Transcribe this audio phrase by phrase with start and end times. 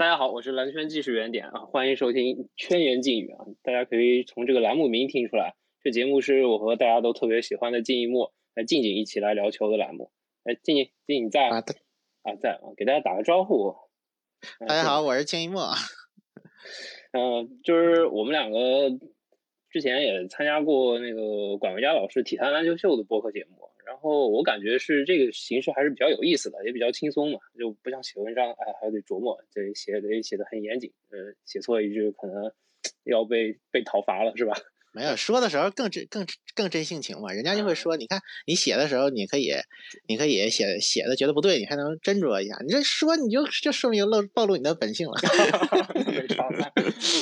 [0.00, 3.44] 大家好，我是蓝圈技术原点啊，欢迎收听圈言禁语啊。
[3.62, 10.10] 大家可以从这个栏目名听出来，这节目是我和大家都特别喜欢的静一墨、来静静一起来聊球的栏目。
[10.44, 11.58] 哎，静静，静静在啊？
[12.22, 13.76] 啊，在啊，给大家打个招呼。
[14.66, 15.68] 大家好，我是静一墨。
[17.12, 18.88] 嗯， 就是我们两个
[19.68, 23.69] 之前也参加过那个管维佳老师体坛篮球秀的播客节目。
[23.90, 32.52] 然后我感觉是这个形式还是比较有意思的，也比较轻松嘛，就不像写文章，哎，还得琢磨，这写得写得很严谨，呃，写错一句可能
[33.02, 34.54] 要被被讨伐了，是吧？
[34.92, 39.52] 没有说的时候更真更更真性情嘛，人家就会说，你看你写的时候，你可以
[40.08, 45.14] 你可以写写的觉得不对，你还能斟酌一下，你这说你就这说明露暴露你的本性了。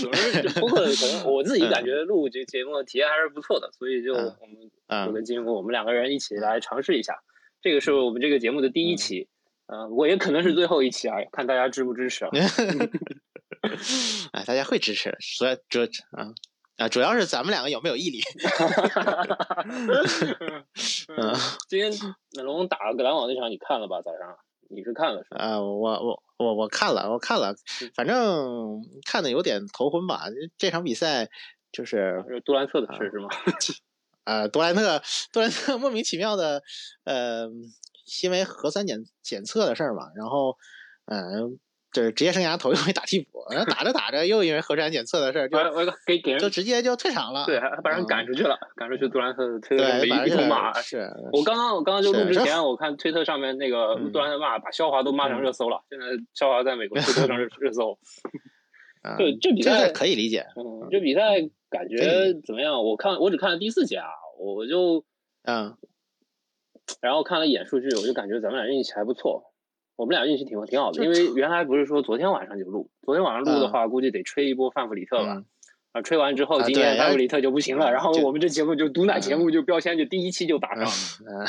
[0.00, 4.70] 总是播客可能我自己感觉录这节目体验还是不错的，所以就我们
[5.06, 7.14] 我跟金木我们两个人一起来尝试一下，
[7.60, 9.28] 这个是我们这个节目的第一期，
[9.66, 12.30] 嗯，我也可能是最后一期啊，看大家支不支持啊。
[14.32, 16.32] 哎，大家会支持，所以这啊。
[16.78, 18.20] 啊，主要是咱们两个有没有毅力？
[21.08, 21.34] 嗯，
[21.68, 21.92] 今天
[22.36, 24.00] 猛龙打篮网那场你看了吧？
[24.02, 24.36] 早上
[24.70, 25.44] 你是看了是吧？
[25.44, 27.52] 啊，我我我我看了，我看了，
[27.94, 30.22] 反正看的有点头昏吧。
[30.56, 31.28] 这场比赛
[31.72, 33.28] 就是杜兰特的事是吗？
[34.22, 36.62] 啊，杜兰特，杜兰特莫名其妙的，
[37.04, 37.48] 呃，
[38.22, 40.56] 因为核酸检检测的事儿嘛，然后，
[41.06, 41.58] 嗯。
[41.90, 45.58] 就是职业生涯头一回打替补，然后打着打着又因为核酸检测的事儿，就
[46.06, 47.46] 给给人就直接就退场了。
[47.46, 50.72] 对，还把人赶出去了，赶出去杜兰特推了一一通骂。
[50.82, 55.82] 是我刚刚我刚刚就录之前，我看推特上面那个杜兰特骂，把肖华都骂成热搜了。
[55.88, 57.98] 现在肖华在美国推特上热 热搜。
[59.16, 60.46] 对，这比赛可以理解。
[60.56, 62.84] 嗯，这比赛感觉怎么样？
[62.84, 64.08] 我看我只看了第四节啊，
[64.38, 65.02] 我就
[65.44, 65.74] 嗯，
[67.00, 69.54] 然后看了一眼数据，我就感觉咱们俩运气还不错。
[69.98, 75.42] 我们俩运气挺挺好的，因为原来不是说昨天晚上就录，昨天晚上录的话，估计得吹一波范弗里特吧。
[75.90, 80.84] 啊，吹完之后，今天范弗里特就不行了，然后我们这节目就毒奶节目就标签就第一期就打上。
[81.26, 81.44] 嗯，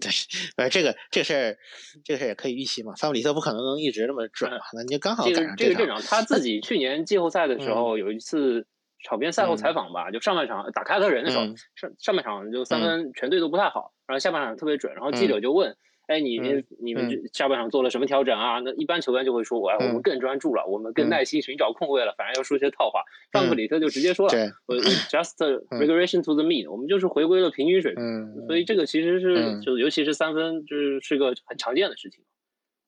[0.00, 0.10] 对，
[0.56, 1.58] 呃，这个这个事儿，
[2.04, 2.94] 这个事儿也可以预期嘛。
[2.96, 6.00] 范弗里特不可能能一直那么准嘛，那你就刚好赶上这个这场。
[6.00, 8.66] 他自己去年季后赛的时候有一次
[9.02, 11.44] 场边赛后采访吧，就上半场打开特人的时候，
[11.74, 15.76] 上上半场就三分全队都不太好，然后下半场特别准，然后记者就问。
[16.06, 18.60] 哎，你们你们这下半场做了什么调整啊？
[18.60, 22.14] 那一般球员就会说，我我们更专注了，我们更耐心寻找空位了。
[22.18, 24.34] 反正要说些套话，范弗里特就直接说了，
[24.66, 24.76] 我
[25.08, 25.36] just
[25.70, 28.46] regression to the mean，我们就是回归了平均水平。
[28.46, 32.22] 所以这个其实是就尤其是三分，就是是个很常见的事情，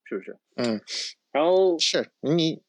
[0.05, 0.37] 是不是？
[0.57, 0.81] 嗯，
[1.33, 2.63] 然后是你。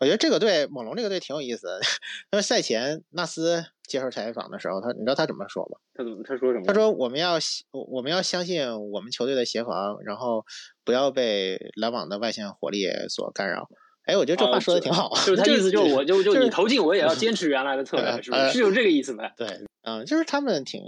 [0.00, 1.78] 我觉得这个队猛龙这个队挺有意思的。
[2.32, 5.78] 因为赛前纳斯接受采访的时候，他你知道他怎么说吗？
[5.94, 6.64] 他怎么他说什么？
[6.66, 7.38] 他说我们要
[7.72, 8.62] 我们要相信
[8.92, 10.44] 我们球队的协防，然后
[10.84, 13.66] 不要被篮网的外线火力所干扰。
[14.04, 15.10] 哎，我觉得这话说的挺好。
[15.26, 18.50] 就是 他意思就是我就就你投进我也要坚持原来的策略， 是不是？
[18.52, 19.32] 是有这个意思呗？
[19.36, 19.48] 对，
[19.82, 20.80] 嗯，就是他们挺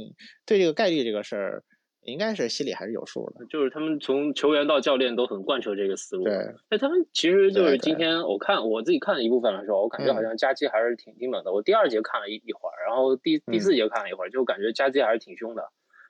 [0.47, 1.65] 对这个概率这个事儿。
[2.05, 6.25] 应该是心里还是有数的，就是他们从球员到教练都很贯彻这个思路。
[6.25, 6.35] 对，
[6.71, 11.53] 那他们其实就是今天我看我自己看了一部分的时候，我感觉好像加基还是挺挺猛的。
[11.53, 15.63] 我第二节看了一一会儿，然后第第四节看了一会儿，就感觉加基还是挺凶的。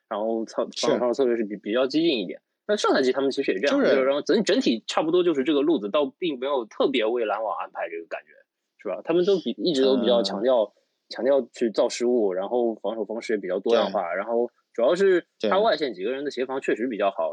[0.09, 2.41] 然后操防守策略是比比较激进一点。
[2.69, 8.29] 那上赛季他们其实也这样，就是然后整整体差不多就是这个路子，倒并没有特别为篮网安排这个感觉，
[8.79, 9.01] 是吧？
[9.03, 10.73] 他们都比一直都比较强调
[11.09, 14.49] 强调去造失误，然后防守方式也比较多样化，然后。
[14.73, 17.33] 主要是他外线几个人的协防确实比较好，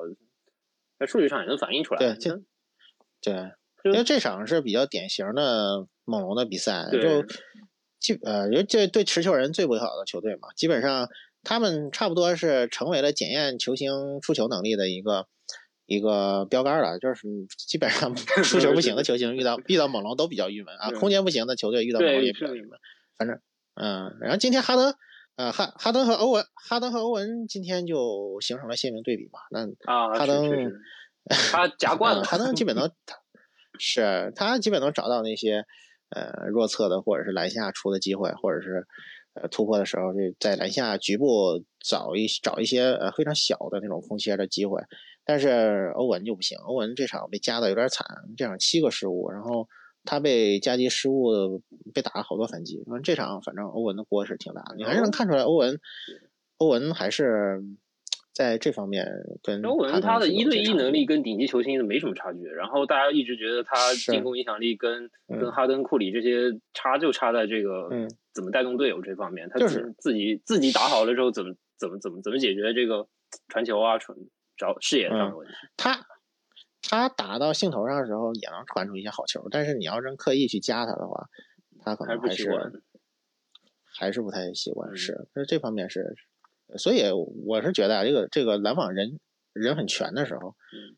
[0.98, 2.00] 在数据上也能反映出来。
[2.00, 2.18] 对，
[3.22, 3.34] 对，
[3.84, 7.24] 因为这场是比较典型的猛龙的比赛，就
[8.00, 11.08] 基呃，因为这对持球人最不好的球队嘛，基本上
[11.44, 15.28] 他们差不多是成为了检验球星出球能力的一个
[15.86, 16.98] 一个标杆了。
[16.98, 22.80] 就是基本上 出球不行的球星遇到遇到猛龙都比较郁闷啊，空间不行的球队遇到猛龙也比较郁闷。
[23.16, 23.40] 反正
[23.76, 24.96] 嗯，然后今天哈登。
[25.38, 29.40] 呃，哈哈登和欧文，哈登和欧文今天就形成了鲜明对比嘛。
[29.52, 30.52] 那啊，哈登
[31.30, 32.92] 他夹惯了，哈登基本能，
[33.78, 35.64] 是他基本能找到那些
[36.10, 38.88] 呃弱侧的或者是篮下出的机会，或者是
[39.36, 44.82] 呃突破的时候，就在篮下局部找一找一些呃非常小的那种空切的机会。
[45.24, 49.68] 但是欧文就不行，欧文这场被夹的有点惨，这场七个失误，然后。
[50.08, 51.62] 他被加基失误，
[51.94, 52.82] 被打了好多反击。
[52.86, 54.76] 反正这场，反正欧文的锅是挺大的。
[54.78, 55.80] 你还是能看出来，欧文，
[56.58, 57.62] 欧文还是
[58.34, 59.06] 在这方面
[59.44, 62.44] 跟欧文他的一对一能力跟顶级球星没什么差距。
[62.46, 67.90] 然后大家一直觉得他进攻影响力跟跟哈登、库里这些差，就差在这个
[68.34, 69.50] 怎么带动队友这方面。
[69.50, 73.08] 他就是自己自己打好了之后，怎么怎么怎么怎么解决这个
[73.50, 74.18] 传球啊、传
[74.58, 75.54] 找视野上的问题。
[75.76, 76.00] 他。
[76.90, 81.28] 他打到兴头上的时候也能传出一些好球，但是你要真刻意去加他的话，
[81.84, 82.82] 他可能还是
[83.84, 84.96] 还是不太习惯。
[84.96, 86.16] 是，是这方面是，
[86.78, 87.04] 所以
[87.46, 89.20] 我是觉得啊，这个这个篮网人
[89.52, 90.56] 人很全的时候，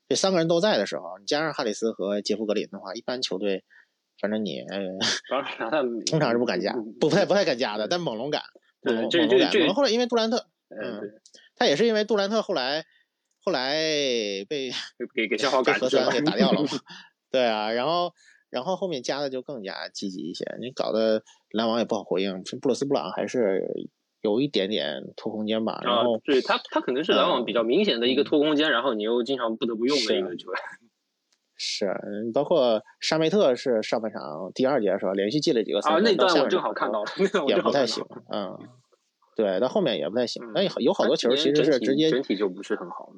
[0.07, 3.63] 这三个人都在的时候，你加上哈里斯和杰夫格林的话，一般球队，
[4.21, 4.63] 反正你
[6.05, 8.43] 通常是不敢加，不太不太敢加的，但猛龙敢，
[8.81, 9.27] 猛龙敢。
[9.27, 11.19] 猛龙后来因为杜兰特，嗯，
[11.55, 12.85] 他也是因为杜兰特后来。
[13.41, 13.73] 后来
[14.45, 14.69] 被
[15.15, 16.67] 给给消耗感核酸给打掉了嘛？
[17.31, 18.11] 对啊，然后
[18.49, 22.41] 然后后面加的就更加积极一些，你搞得篮网也不好回应。
[22.61, 23.63] 布鲁斯布朗还是
[24.21, 25.79] 有一点点拖空间吧。
[25.83, 30.61] 然后对他他可能是篮网比较明显的一个拖空间，然后你又经常不得不用的一个球员。
[31.61, 31.93] 是，
[32.33, 34.21] 包括沙梅特是上半场
[34.55, 37.11] 第二节的时候连续进了几个三分，那段我正好看到了，
[37.47, 38.57] 也不太行，嗯。
[39.35, 40.43] 对，到后面也不太行。
[40.53, 43.09] 那有好多球其实是直接整体就不是很好。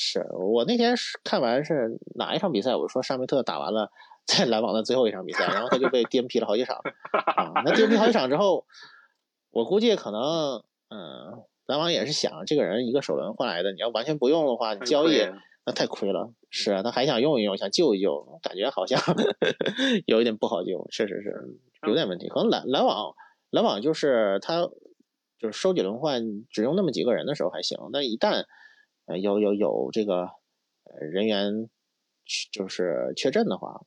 [0.00, 2.76] 是我那天是看完是哪一场比赛？
[2.76, 3.90] 我说沙梅特打完了
[4.24, 6.76] 在篮网的最后一场比赛，然后他就被 颠劈了好几场。
[7.34, 8.64] 啊，那颠劈好几场之后，
[9.50, 15.18] 我估计可能嗯，篮网也是想这个人一个首轮换来的，你要完全不用的话，交易
[15.66, 16.32] 那太亏了。
[16.48, 19.00] 是啊，他还想用一用，想救一救，感觉好像
[20.06, 21.58] 有一点不好救，确实是
[21.88, 22.28] 有点问题。
[22.28, 23.14] 可能篮篮网
[23.50, 24.68] 篮网就是他。
[25.40, 28.42] 就是收几轮换只用那么几个人的时候还行，但一旦
[29.08, 30.28] 呃有有有这个
[30.84, 31.68] 呃人员
[32.52, 33.80] 就是缺阵的话，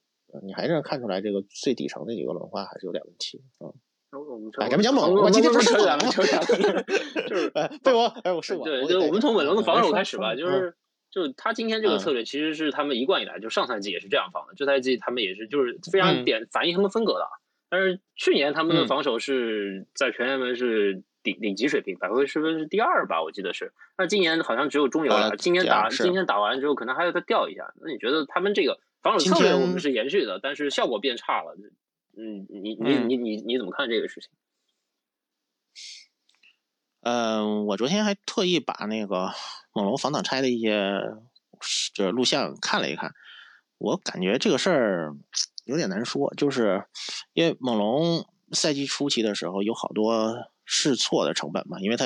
[0.43, 3.39] 你还是看出来这个最底层的几个轮换还是有点问题。
[3.59, 3.69] 啊，
[4.57, 5.99] 哎，咱们讲猛龙，我今天不是猛龙，
[7.29, 7.49] 就是
[7.83, 10.75] 被我哎我是我对，就我们从猛龙的防守开始吧，就是
[11.11, 17.27] 就是他今天这个策略其实是他们一贯以来就上赛季也是这样防的，这赛季他们也是就是非常点反映他们风格的，
[17.69, 21.03] 但是去年他们的防守是在全联盟是。
[21.23, 23.73] 顶顶级水平，百回失分是第二吧，我记得是。
[23.97, 25.35] 那今年好像只有中游了。
[25.37, 27.71] 今年打今天打完之后，可能还要再掉一下。
[27.79, 31.55] 那你觉得他们这个防守策略我们是延续的，但是效果变差了？
[32.17, 34.29] 嗯，你你你你你怎么看这个事情？
[37.01, 39.31] 嗯，我昨天还特意把那个
[39.73, 40.99] 猛龙防挡拆的一些
[41.93, 43.13] 就是录像看了一看，
[43.77, 45.15] 我感觉这个事儿
[45.65, 46.83] 有点难说，就是
[47.33, 50.35] 因为猛龙赛季初期的时候有好多。
[50.73, 52.05] 试错的成本嘛，因为他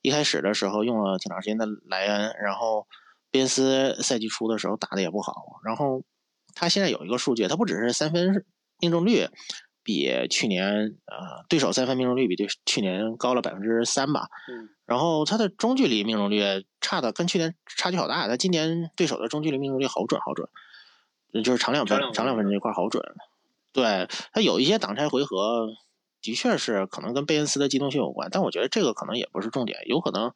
[0.00, 2.88] 一开始的时候用了挺长时间的莱恩，然后
[3.30, 6.02] 边斯赛季初的时候打的也不好，然后
[6.54, 8.46] 他现在有一个数据，他不只是三分
[8.80, 9.28] 命中率
[9.82, 20.48] 比去年呃对手三分命中率比对去年高了百分之三吧，嗯，然后他的中距离命中率差的跟去年差距好大，他今年对手的中距离命中率好准好准，
[21.44, 23.04] 就是长两分长两分这块好准，
[23.70, 25.68] 对他有一些挡拆回合。
[26.22, 30.32] 的确是可能跟贝恩斯的机动性有关，但我觉得这个可能也不是重点，有可能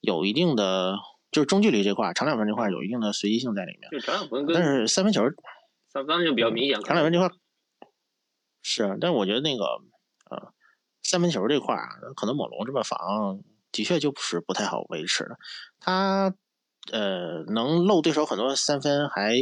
[0.00, 0.96] 有一定的
[1.32, 3.90] 就是中距离这块长两分这块有一定的随机性在里面。
[3.90, 5.22] 就长两分跟但是三分球
[5.88, 6.80] 三分就比较明显。
[6.82, 7.28] 长两分这块
[8.62, 9.64] 是，但是我觉得那个
[10.30, 10.52] 呃
[11.02, 13.42] 三分球这块啊可能猛龙这么防
[13.72, 15.38] 的确就是不太好维持的。
[15.80, 16.34] 他
[16.92, 19.34] 呃能漏对手很多三分，还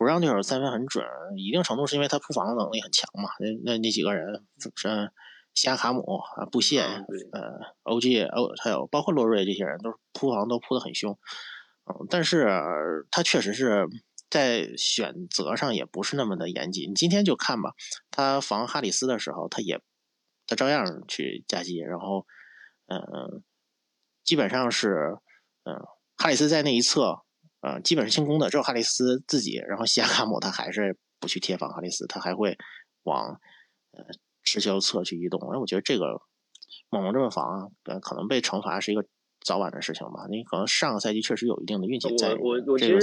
[0.00, 1.04] 不让对手三分很准，
[1.36, 3.28] 一定程度是因为他扑防的能力很强嘛。
[3.38, 5.12] 那那那几个人是。
[5.52, 6.00] 西亚卡姆
[6.36, 8.22] 啊，布谢，呃，O.G.
[8.22, 11.18] 哦，还有包括洛瑞这些人，都是扑防都扑的很凶，
[11.86, 12.46] 嗯，但是
[13.10, 13.88] 他确实是
[14.30, 16.90] 在选择上也不是那么的严谨。
[16.90, 17.72] 你今天就看吧，
[18.12, 19.80] 他防哈里斯的时候，他也
[20.46, 22.24] 他照样去夹击，然后，
[22.86, 23.42] 嗯，
[24.22, 25.18] 基本上是，
[25.64, 25.74] 嗯，
[26.16, 27.22] 哈里斯在那一侧，
[27.60, 32.56] 呃，基本是清空的，只有哈里斯自己，然后西亚卡姆他还是不去贴防哈里斯，他还会
[33.04, 33.40] 往，
[33.92, 34.04] 呃。
[34.42, 36.22] 持球侧去移动，哎，我觉得这个
[36.88, 39.04] 猛龙这么防，呃，可能被惩罚是一个
[39.44, 40.26] 早晚的事情吧。
[40.30, 42.34] 你可能上个赛季确实有一定的运气在。
[42.34, 42.98] 我我我其实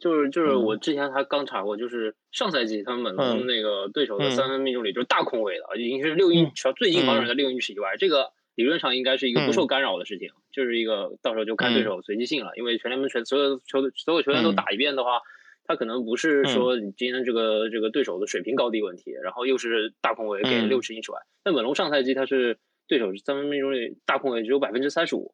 [0.00, 15.20] 就是就是我之前还刚查过，就是上赛季他们猛龙那个对手的三分命中率就是大空位的，已经是六英，最近防守在六英尺以外，这个理论上应该是一个不受干扰的事情，就是一个到时候就看对手随机性了，因为全联盟全所有球队所有球员都打一遍的话。
[15.64, 21.20] 他可能不是说你今天这个这个对手的水平高低问题，然后又是大空位给六十英尺外。
[21.44, 25.32] 那猛龙上赛季他是对手三分命中率大空位只有百分之三十五，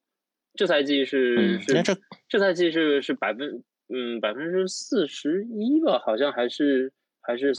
[0.52, 1.96] 这赛季是是这
[2.28, 6.92] 这赛季是是百分嗯百分之四十一吧，好像还是
[7.28, 7.52] 还是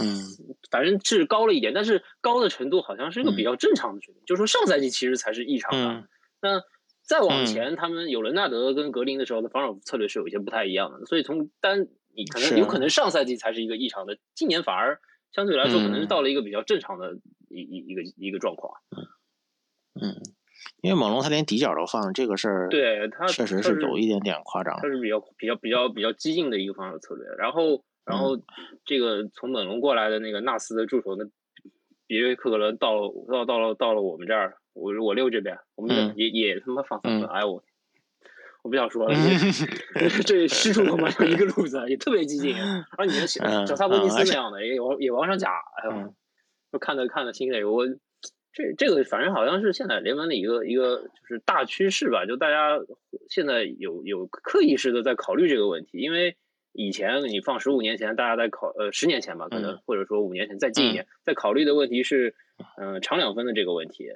[0.69, 4.21] 反正是高了一点，但是高的程度好像是一个比较正常的水平。
[4.25, 6.07] 就是说上赛季其实才是异常的。
[6.41, 6.61] 那
[7.03, 11.87] 再往前，他们有伦纳德跟格林的时候的防守策略是有一些不太一样的，所以从单。
[12.11, 14.99] 你可能有可能上赛季才是一个异常的，今年反而
[15.31, 17.13] 相对来说可能是到了一个比较正常的
[17.47, 18.73] 一一一个一个状况。
[20.01, 20.17] 嗯，
[20.81, 24.77] 因为猛龙他连底角都放，这个事儿对他确实是有一点点夸张。
[24.81, 27.25] 他是比较比较比较比较激进的一个防守策略。
[27.37, 28.37] 然后然后
[28.85, 31.23] 这个从猛龙过来的那个纳斯的助手那
[32.07, 37.63] 比约克格伦到了到到了到了我们这儿，我我六这边，我们也也他妈放三分，哎我
[38.63, 39.15] 我不想说了，
[40.25, 42.55] 这失出他妈一个路子，也特别激进。
[42.57, 46.13] 然后你像小萨博尼斯那样的也往也往上加，哎呦，
[46.71, 47.85] 就看的看的心累我。
[48.51, 52.79] 这这个反正好像是现在联盟的一个一个就是大趋势吧，就大家
[53.29, 56.35] 现在有有刻意式的在考虑这个问题，因为
[56.79, 62.33] 以前你放十五年前，大家在考呃十年前吧，可能或者说五年前再近一点，在考虑的问题是
[62.77, 64.07] 嗯长两分的这个问题，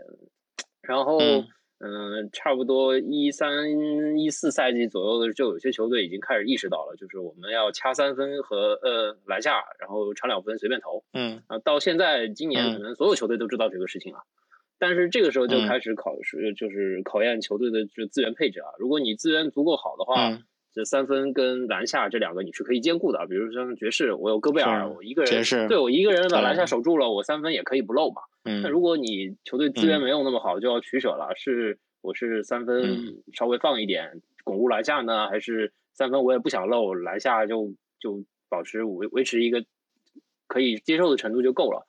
[0.81, 2.29] 然后嗯。
[2.31, 11.43] 差不多一三一四赛季左右的就有些球队已经开始意识到了，就是我们要掐三分和呃篮下，然后长两分随便投，嗯。
[11.47, 14.19] 啊到现在今年可能所有球队都知道这个事情了。
[14.79, 18.67] 但是这个时候就开始考试，就是考验球队的这资源配置啊。
[18.79, 20.39] 如果你资源足够好的话，
[20.73, 23.25] 这三分跟篮下这两个你是可以兼顾的。
[23.27, 28.21] 比如像爵士，我有戈贝尔，我一个人对我一个人把篮下守住了，我三分也可以不漏嘛。
[28.43, 31.33] 那如果你球队资源没有那么好，就要取舍了。
[31.37, 39.63] 是我是三分稍微放一点，巩固篮下呢，还是三分我也不想漏，篮下就就保持维维持一个
[40.47, 41.87] 可以接受的程度就够了。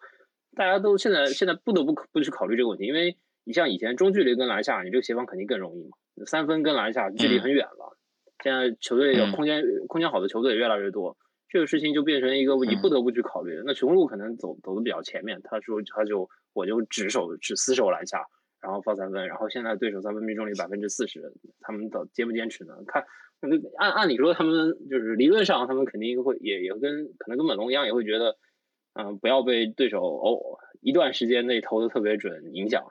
[0.55, 5.97] 大家都现在现在不得不不去考虑这个问题，因为你像以前中距离跟篮下，你这个协防肯定更容易嘛。
[6.27, 7.97] 三分跟篮下距离很远了，
[8.45, 11.17] 现在球队的空间空间好的球队也越来越多，
[11.49, 13.63] 这个事情就变成一个你不得不去考虑的。
[13.65, 18.23] 那雄鹿可能走走的比较前面，他说他就我就只守只死守篮下，
[18.61, 22.75] 然后放三分，然后现在对手三分命中率百分之四十，他们到坚不坚持呢？
[22.87, 23.05] 看
[23.79, 28.37] 按按理说他们就是理论上他们肯定会也也跟可能跟猛龙一样也会觉得。
[28.97, 32.87] 嗯，不要被对手哦一段时间内投的特别准影响。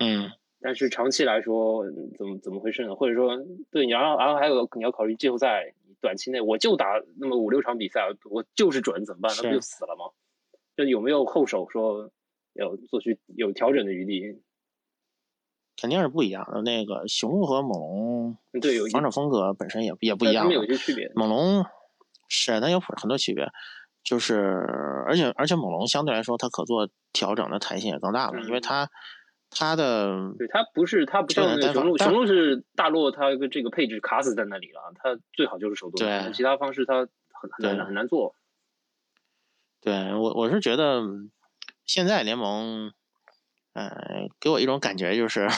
[0.00, 0.30] 嗯，
[0.62, 1.84] 但是长期来说，
[2.16, 2.94] 怎么怎么回事呢？
[2.94, 3.36] 或者说，
[3.70, 9.32] 对你然后然后还有你要考虑季后赛，短期内我就打那么五六场比赛，我就是准怎么办？
[9.36, 10.04] 那不就死了吗？
[10.76, 12.10] 就有没有后手说
[12.54, 14.40] 要做出有调整的余地？
[15.76, 16.62] 肯定是不一样的。
[16.62, 21.10] 那个雄鹿和猛龙对有防守风格本身也也不一样，他们有些区别。
[21.14, 21.64] 猛龙
[22.28, 23.48] 是那有很多区别。
[24.04, 24.34] 就是，
[25.06, 28.90] 而且而且猛龙相对来说，它可做调整的弹性也更大了，因为它
[29.54, 38.34] 它的对它不是它不像雄鹿，雄鹿是大洛，它个这个配置卡死在那里了，它最好就是手动，对其他方式它很很难很难做。
[39.80, 41.02] 对我我是觉得
[41.84, 42.92] 现在联盟，
[43.72, 45.48] 呃，给我一种感觉就是，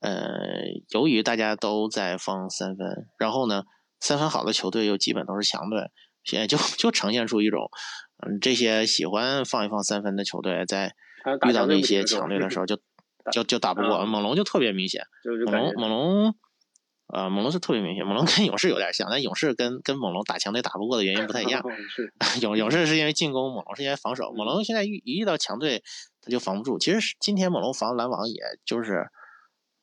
[0.00, 3.64] 呃，由于大家都在放三分，然后呢，
[4.00, 5.90] 三分好的球队又基本都是强队。
[6.24, 7.68] 现在就就呈现出一种，
[8.24, 10.94] 嗯，这些喜欢放一放三分的球队，在
[11.48, 12.78] 遇到那些强队的时候，就
[13.30, 14.04] 就就打不过。
[14.06, 15.04] 猛龙就特别明显，
[15.46, 16.34] 猛龙猛龙，
[17.08, 18.04] 呃，猛龙是特别明显。
[18.04, 21.62] 猛龙跟勇士有点像，但勇士跟跟猛龙打强队打不过的原因不太一样。
[22.40, 24.32] 勇勇士是因为进攻，猛龙是因为防守。
[24.32, 25.82] 猛龙现在遇一遇到强队，
[26.20, 26.78] 他就防不住。
[26.78, 29.06] 其实今天猛龙防篮网也就是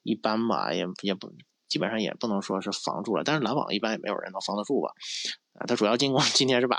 [0.03, 1.31] 一般吧，也也不
[1.67, 4.89] 基本上也不能说是防住了，但是篮网一般也没有人能防得住吧。
[5.59, 6.77] 啊他主要进攻 今天是把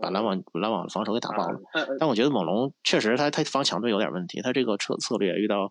[0.00, 1.60] 把篮网篮网防守给打爆了，
[2.00, 5.70] 但我觉得猛龙确实他他防强队有点问题，他这个策策略遇到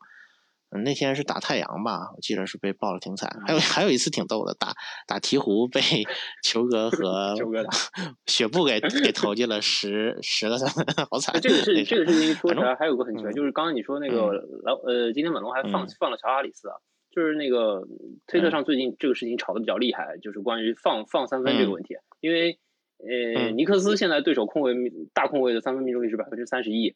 [0.84, 4.74] 那天是打太阳吧，我记得是被爆了挺惨，还有还有一次挺逗的，打
[5.08, 5.82] 打鹈鹕被
[6.44, 7.36] 球哥和
[8.27, 11.39] 雪布给给投进了十 十个三分，好惨。
[11.41, 14.32] 这个事这个事情一说起来还有个很奇怪，就是刚刚你说那个
[14.63, 16.75] 老呃今天猛龙还放放了乔哈里斯啊。
[17.12, 17.82] 就是那个
[18.27, 21.96] 推特上最近这个事情炒的比较厉害，就是关于放放三分这个问题。
[22.20, 22.60] 因为
[23.00, 24.74] 呃，尼克斯现在对手控卫
[25.13, 26.94] 大控卫的三分命中率是百分之三十一，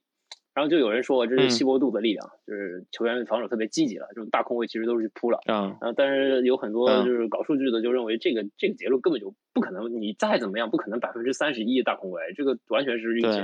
[0.53, 5.39] 然后就有人说这是西伯杜的力量，就是球员防守特别积极了，这种大空位其实都是去扑了。
[5.45, 13.39] 啊，但是有很多就是搞数据的就认为这个这个结论根本就不可能，你再怎么样不可能百分之三十一大空位，这个完全是运气。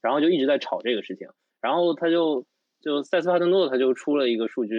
[0.00, 1.28] 然后就一直在吵这个事情，
[1.60, 2.44] 然后他就
[2.80, 4.76] 就塞斯帕特诺他就出了一个数据，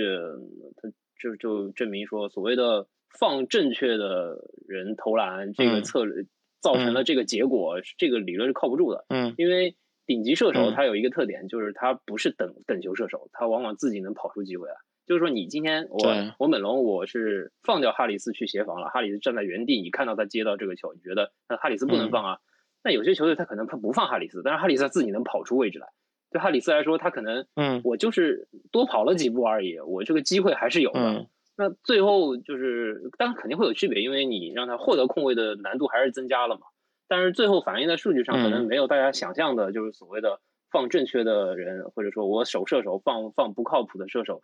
[0.77, 0.89] 他。
[1.17, 6.25] 就就证明说，所谓的放正确的人投篮这个策略，
[6.59, 9.05] 造成了这个结果，这个理论是靠不住的。
[9.07, 9.75] 嗯，因为
[10.05, 14.75] 顶级射手他有一个特点，就是他不是等等球射手，他往往自己能跑出机会来。
[15.05, 15.99] 就是说，你今天我
[16.39, 22.39] 我猛龙我是放掉哈里斯去协防了，哈里斯站在原地，你看到他接到这个球，你觉得那哈里斯不能放啊？
[22.83, 25.87] 那有些球队他可能他不放哈里斯，但是哈里斯他自己能跑出位置来。
[26.31, 31.27] 对哈里斯来说，他可能，嗯，我就是多跑了几步而已，我这个机会还是有的。
[31.55, 36.61] 那最后就是，当然肯定会有区别，因为你让他获得空位的难度还是增加了嘛。
[37.07, 40.39] 但是最后反映在数据上，可能没有大家想象的，就是所谓的
[40.71, 44.41] 放正确的人，或者说我守射手放放不靠谱的射手，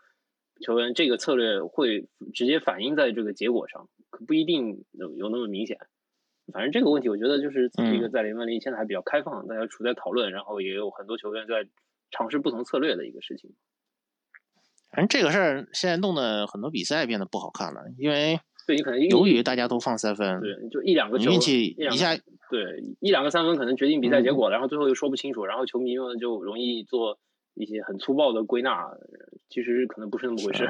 [0.62, 5.78] 球员这个策略会直接反映在这个结果上，可不一定有有那么明显。
[6.52, 11.68] 反正这个问题，我觉得就是一个在联盟里现在还比较开放，大家处在讨论，然后也有很多球员在
[12.10, 13.54] 尝试不同策略的一个事情。
[14.92, 18.38] 反正这个事儿现在弄得很多比赛变得不好看了，因为
[18.68, 22.14] 对你可能由于大家都放三分，对，就一两个球运气一下，
[22.52, 27.18] 对，一两个三分可能决定比赛结果，然后最后又说不清楚，然后球迷们就容易做
[27.54, 28.92] 一些很粗暴的归纳，
[29.50, 30.70] 其实可能不是那么回事。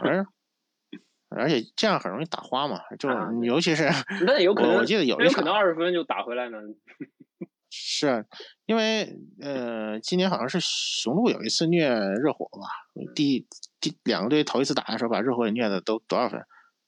[1.30, 3.10] 而且这样很容易打花嘛，就
[3.44, 3.90] 尤其是
[4.28, 6.60] 那有可能，我记得有一可能二十分就打回来呢。
[7.74, 8.26] 是，
[8.66, 12.68] 因为呃，今年好像是雄鹿有一次虐热火吧，
[13.16, 13.48] 第
[13.80, 16.46] 第两个队头一次打的时候，把热火给虐的都多少分？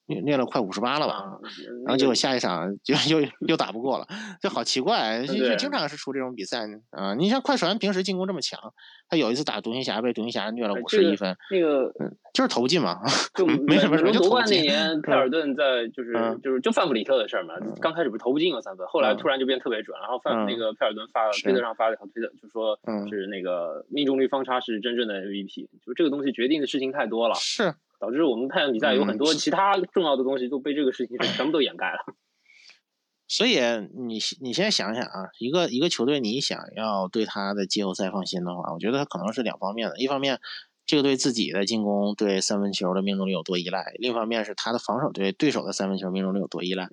[0.08, 1.40] 虐虐了快五十八了吧？
[1.86, 4.08] 然后结果下一场就 又又打不过了，
[4.42, 7.14] 就好奇怪，就经常是出这种比赛啊！
[7.16, 8.60] 你像快船平时进攻这么强，
[9.08, 11.94] 他有一次打独行侠被独行侠虐了五十一分，那个
[12.34, 13.02] 就是投不进嘛，
[13.34, 22.78] 就没什么什么就夺冠那年，佩尔顿在就是就是就范弗里特的事儿嘛，刚开始不是投不进了三分，后来突然就变特别准，然后范那个佩尔顿发推特上发了条推特，就说
[23.10, 27.74] 是那个命中率方差是真正的 MVP，就这个东西决定的事情太多了，是。
[28.04, 32.00] 导致我们太阳比赛有很多其他重要的东西都被这个事情全部都掩盖了。
[33.30, 33.58] 所以
[33.96, 39.98] 你你现在想想啊，一个一个球队你想要对他的季后赛放心的话，我觉得他可能是两方面的。
[39.98, 40.42] 一方面，
[40.86, 46.90] 这个对自己的进攻对三分球的命中率有多依赖；另一方面是他的防守对对手的三分球命中率有多依赖。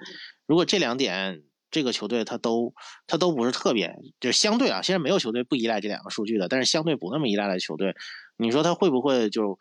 [0.46, 2.72] 如果这两点这个球队他都
[3.08, 7.96] 他都不是特别，就相对啊，现在没有球队不依赖这两个数据的，但是相对不那么依赖的球队，
[8.38, 9.58] 你说他会不会就？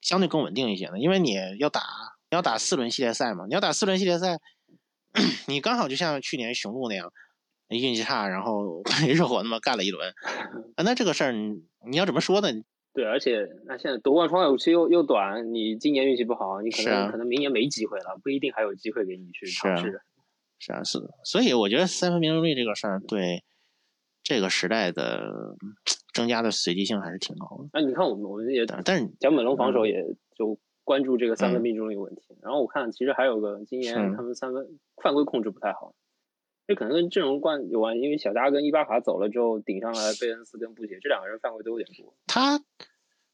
[0.00, 1.82] 相对更稳定一些的，因为你要打，
[2.30, 3.46] 你要打四轮系列赛嘛。
[3.46, 4.38] 你要打四轮系列赛，
[5.48, 7.12] 你刚好就像去年雄鹿那样，
[7.68, 10.12] 运气差，然后 热火那么干了一轮。
[10.82, 12.48] 那这个事儿，你你要怎么说呢？
[12.92, 20.00] 对，而且那现在夺冠窗口期又又短，你今年运气不好，你可能可能明年没机会了，不一定还有机会给你去尝试。
[20.58, 21.14] 是啊，是的。
[21.24, 23.44] 所以我觉得三分命中率这个事儿，对
[24.22, 25.56] 这个时代的。
[26.12, 27.68] 增加的随机性还是挺高的。
[27.72, 32.36] 哎，你看我们我们也，但是蒋本龙防守也就关注这个三分命中率问题。
[32.42, 34.66] 然后我看其实还有个今年他们三分
[35.00, 35.94] 犯规控制不太好，
[36.66, 42.12] 这可能跟阵容关有关，因为小加跟伊巴卡走了之后，顶上来贝恩斯跟布杰这两个人犯规都有点多。
[42.26, 42.60] 他，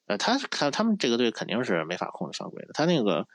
[0.06, 2.72] 呃，他看他们这个队肯定是没法控制犯规的。
[2.74, 3.26] 他那个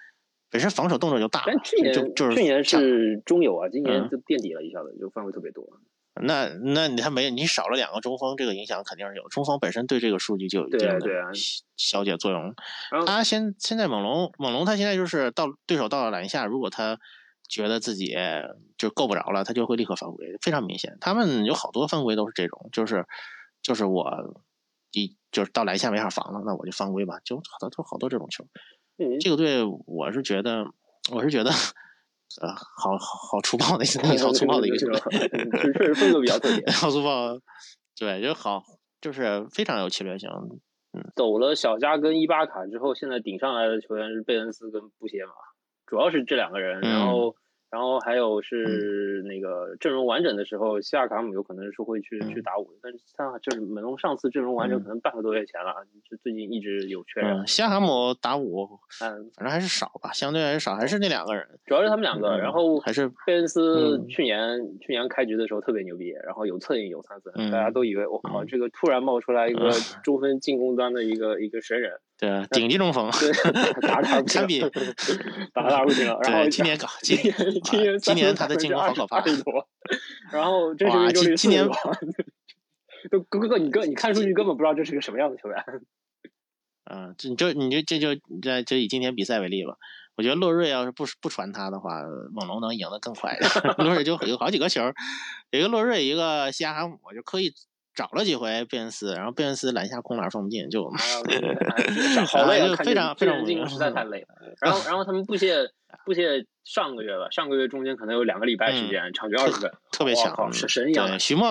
[0.51, 5.67] 本身防守动作就大，但去年就是去年是中游啊，今年就垫底了一下子，就犯规特别多。
[6.13, 9.29] 那那你还没你少了两个中锋，这个影响肯定是有。
[9.29, 11.31] 中锋本身对这个数据就有一定的
[11.77, 12.53] 消解作用。
[13.05, 16.99] 他现现在猛龙猛龙他现在就是到对手到了篮下，如果他
[17.47, 18.13] 觉得自己
[18.77, 20.97] 就够不着了，他就会立刻犯规，非常明显。
[20.99, 23.05] 他们有好多犯规都是这种，就是
[23.61, 24.35] 就是我
[24.91, 28.45] 一就是到篮下没法防了，那我就犯规吧，就好多都好多这种球。
[29.21, 30.65] 这个队我是觉得
[31.09, 31.51] 我是觉得。
[32.39, 34.87] 呃，好好好粗暴的一个，好粗暴的一个球，
[35.73, 37.37] 确实风格比较特别，好粗暴，
[37.99, 38.63] 对，就好，
[39.01, 40.29] 就是非常有侵略性。
[40.93, 45.31] 嗯，走了小加跟伊巴卡之后，现在顶上来的球员是贝恩斯跟布歇马，
[45.85, 47.35] 主要是这两个人，然后。
[47.71, 57.47] 然后还有是那个阵容完整的时候，西亚卡姆有可能是会去去打五，但是他就是门龙上次阵容完整可能半个多月前了，就最近一直有缺人。
[57.47, 58.67] 西亚卡姆打五，
[59.01, 62.37] 嗯，反正还是少吧，相对还是少，还是那两个人，主要是他们两个。
[62.37, 69.71] 然后还是贝恩斯去年去年开局的时候特别牛逼，然后有策应有三分，大家都以为我靠，这个突然冒出来一个
[70.03, 71.93] 中分进攻端的一个一个神人。
[72.21, 73.09] 对啊，顶级中锋，
[73.81, 74.69] 打打不行，
[75.55, 76.19] 打打不行了。
[76.21, 79.23] 然后今年搞，今年今年今年他的进攻好可怕。
[80.31, 81.67] 然后这是今今年，
[83.09, 85.57] 哥哥哥，你哥你看数据根本不知道这是个什么样的球员。
[86.85, 89.77] 嗯，这你就你就这就这就以今天比赛为例吧。
[90.15, 93.35] 我觉得洛瑞要是不不传他的话，猛龙能赢得更快。
[93.79, 94.83] 洛瑞就有好几个球，
[95.49, 97.51] 有一个洛瑞，一个西亚哈姆，就刻意。
[97.93, 100.89] 找了几回贝恩斯，然后贝恩斯篮下空篮放不进， 就
[102.27, 104.27] 好累啊，非常非常进攻实在太 累了。
[104.61, 105.69] 然后然后他们不屑
[106.05, 111.19] 不屑上个月吧，上个月中间可能有两个礼拜时间，场均二十分，特别强，是神一样。
[111.19, 111.49] 徐梦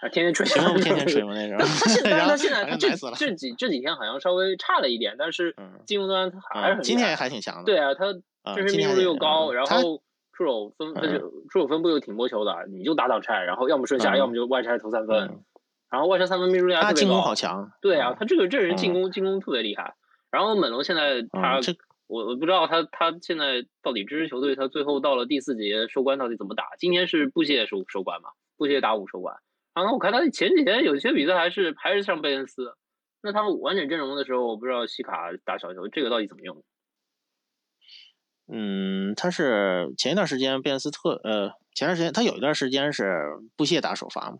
[0.00, 1.58] 啊，天天吹，徐梦天天吹嘛那种。
[1.58, 5.54] 他现在他现在这这几这几天好像稍微差了一点，但是
[5.86, 7.64] 进攻端他还是很今天还挺强的。
[7.64, 8.06] 对啊，他
[8.54, 10.94] 真实命中率又高，然后出手分
[11.50, 15.40] 出手分布又挺摸球的，你就打挡拆，然后要么顺下，要么就外拆投三分。
[15.94, 17.70] 然后外线三分命中率他进攻好强。
[17.80, 19.94] 对啊，他这个这人进攻进攻特别厉害。
[20.32, 21.60] 然后猛龙现在他，
[22.08, 26.70] 我我不知道他他现在到底这支球队他最后到了第四节收官到底怎么打？
[26.80, 28.30] 今天是布谢收收官嘛？
[28.56, 29.36] 布谢打五收官。
[29.72, 32.74] 然后我看他前几天有些比赛还是还是上贝恩斯。
[33.22, 36.64] 那他们完整阵容的时候，我不知道西卡打小球这个到底怎么用？
[38.52, 44.36] 嗯，他是前一段时间贝恩斯特，呃，前段时间他有一段时间是布谢打首发嘛，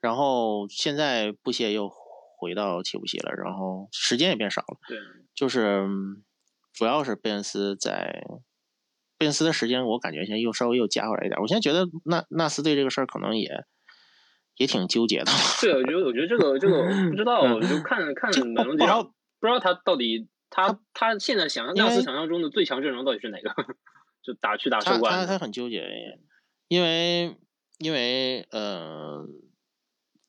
[0.00, 1.90] 然后现在布谢又
[2.38, 4.78] 回到切布西了，然后时间也变少了。
[4.88, 4.98] 对，
[5.34, 5.86] 就是
[6.72, 8.24] 主要是贝恩斯在
[9.18, 11.40] 贝恩斯的时间，我感觉现在又稍微又加回来一点。
[11.40, 13.50] 我现在觉得纳纳斯对这个事儿可能也
[14.56, 15.32] 也挺纠结的。
[15.60, 18.86] 对，我觉得我觉得这个这个不知道，就看看马龙杰，
[19.38, 20.28] 不知道他到底。
[20.48, 23.50] 他他现在想纳斯想象中的最强阵容到底是哪个？
[24.22, 25.12] 就打去打收官。
[25.12, 25.84] 他他很纠结，
[26.68, 27.36] 因为
[27.78, 29.26] 因为呃，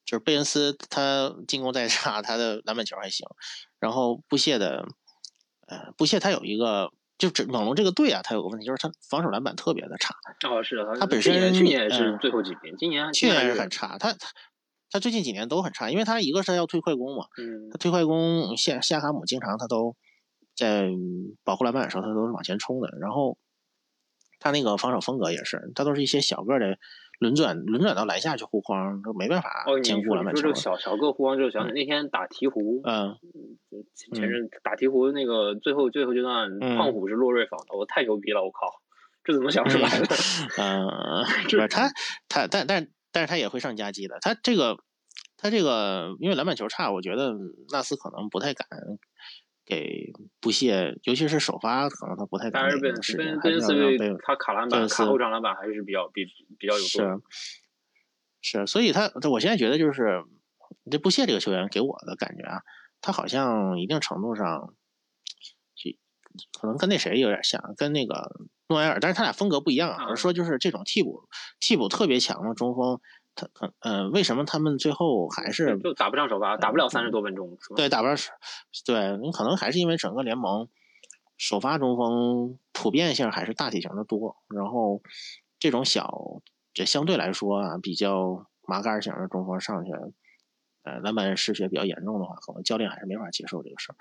[0.07, 3.27] 就是贝恩斯他进攻再差，他的篮板球还行。
[3.79, 4.87] 然后布谢的
[5.67, 10.15] 呃布谢他有一个，就这猛龙这个队啊，他有个问题就是他防守篮板特别的差。
[10.49, 13.99] 哦，是的，他本身去年是最后几名，今年去年是很差。
[13.99, 14.27] 他他
[14.89, 17.27] 他最近几年都很差，因为他一个是要推快攻嘛，
[17.71, 19.95] 他推快攻，夏夏卡姆经常他都。
[20.57, 20.89] 在
[21.43, 22.89] 保护篮板的时候，他都是往前冲的。
[22.99, 23.37] 然后
[24.39, 26.79] 他那个防守风格也是，他都是一些小个的
[27.19, 30.53] 轮转，轮转到篮下去护框，都没办法兼顾篮板球。
[30.53, 33.17] 小小个护框，就想起那天打鹈鹕，嗯，
[33.95, 38.81] 前阵打鹈鹕那个最后最后阶段，胖虎是洛瑞防的，我太牛逼了，我靠，
[39.23, 40.15] 这怎么想出来的？
[40.57, 41.89] 嗯， 是他
[42.29, 44.17] 他但但但是他也会上夹击的。
[44.21, 44.77] 他这个
[45.37, 47.33] 他这个因为篮板球差，我觉得
[47.71, 48.67] 纳斯可能不太敢。
[49.67, 56.25] 给不屑，尤其是首发，可能他不太敢那个时间，还是要被他卡篮板、卡后场篮板还是比较比
[56.57, 57.19] 比较有是
[58.41, 60.23] 是，所以他我现在觉得就是
[60.89, 62.61] 这布谢这个球员给我的感觉啊，
[63.01, 64.73] 他好像一定程度上，
[65.75, 65.91] 就
[66.57, 70.07] 可能跟那谁有点像，跟那个诺埃尔，但是他俩风格不一样啊。
[70.09, 71.27] 我是说，就是这种替补
[71.59, 73.01] 替补特别强的中锋。
[73.37, 77.57] 他可呃，为什么他们最后还是就打不上首发，打不了三十多分钟？
[77.75, 78.35] 对，打不上，
[78.85, 80.67] 对你可能还是因为整个联盟
[81.37, 85.01] 首发中锋普遍性还是大体型的多，然后
[85.59, 86.41] 这种小
[86.73, 89.91] 这相对来说啊比较麻杆型的中锋上去，
[90.83, 93.95] 呃，篮板失血比较严重的话，可能教练还是没法接受这个事儿。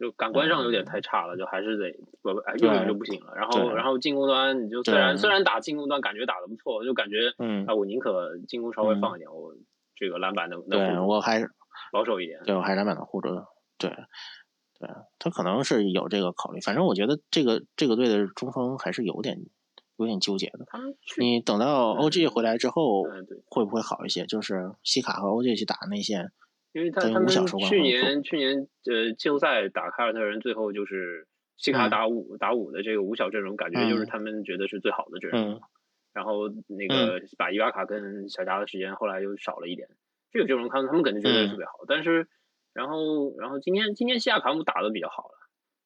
[0.00, 3.34] 就感官上有点太差了，就还是得不不用用就不行了。
[3.36, 9.54] 然后然后进攻端你就虽然虽然打进攻端感觉打的不错，就感觉嗯啊我宁可进攻稍微放一点，我
[9.94, 11.50] 这个篮板能对我还是
[11.92, 13.28] 保守一点，对我还是篮板能护住。
[13.76, 13.90] 对
[14.78, 16.60] 对，他可能是有这个考虑。
[16.60, 19.38] 反正我觉得这个这个队的中锋还是有点
[19.96, 20.60] 有点纠结的。
[21.18, 23.02] 你等到 OG 回来之后，
[23.44, 24.24] 会不会好一些？
[24.24, 26.32] 就是西卡和 OG 去打内线。
[26.72, 35.60] 因为他他们去年去年呃季后赛打凯尔特人，最后就是西卡打五打五的这个五小阵容，感觉就是他们觉得是最好的阵容。
[36.12, 39.88] 然后那个把伊巴卡跟小加的时间后来又少了一点，
[40.32, 41.72] 这个阵容他们他们肯定觉得特别好。
[41.86, 42.28] 但是
[42.72, 45.38] 然后然后今天今天西亚卡姆打的比较好了。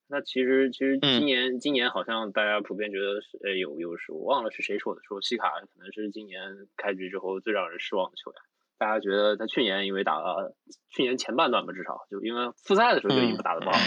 [0.07, 8.41] 那其实其实今年今年好像大家普遍觉得是呃有有是我忘了是谁说的，说西卡可能是今年开局之后最让人失望的球员。
[8.77, 10.55] 大家觉得他去年因为打了
[10.91, 13.79] 去年前半段吧，至少就因为复赛的时候就已经打得不好，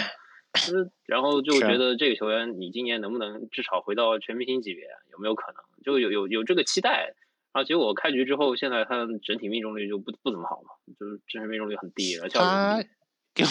[0.74, 5.62] 嗯，然后就觉得这个球员你今年能不能至少回到全明星级别，有没有可能？
[5.84, 7.14] 就有有有这个期待，
[7.54, 10.70] 然后结果开局之后，现在他整体命中率就不不怎么好嘛，
[11.00, 12.40] 就是真实命中率很低，而且
[13.36, 13.50] 给我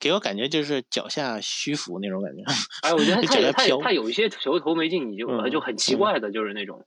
[0.00, 2.42] 给我感觉就是脚下虚浮那种感觉。
[2.82, 6.84] 哎，我觉得他他他有一些球投没进，你就就很奇怪的，就是那种，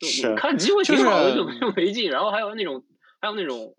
[0.00, 2.82] 就看机会挺好的，就就没进，然后还有那种。
[3.26, 3.74] 还有那种，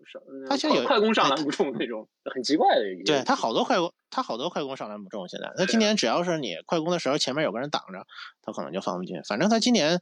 [0.46, 2.82] 他现在有快攻上篮不中那种，很奇怪的。
[3.06, 5.26] 对他好多快攻，他好多快攻上篮不中。
[5.26, 8.06] 现在他今年只要是你快攻的时候，前面有个人挡着，
[8.42, 9.22] 他可能就放不进。
[9.22, 10.00] 反正他今年，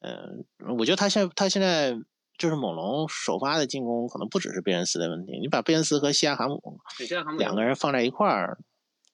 [0.00, 0.44] 嗯，
[0.76, 1.92] 我觉得他现他现在
[2.36, 5.38] 就是猛龙首发的进攻，可能不只是贝恩斯的问题。
[5.38, 6.60] 你把贝恩斯和西亚卡姆
[7.38, 8.58] 两个人放在一块儿，